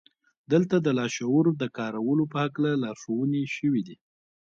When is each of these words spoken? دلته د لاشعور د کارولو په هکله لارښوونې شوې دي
دلته 0.51 0.75
د 0.81 0.87
لاشعور 0.99 1.45
د 1.61 1.63
کارولو 1.77 2.23
په 2.33 2.37
هکله 2.45 2.71
لارښوونې 2.83 3.43
شوې 3.55 3.81
دي 3.87 3.97